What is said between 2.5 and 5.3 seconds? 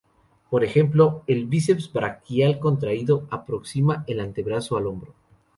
contraído aproxima el antebrazo al hombro.